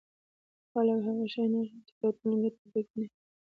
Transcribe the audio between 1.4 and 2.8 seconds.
نه اخلي چې د ټولنې ګټه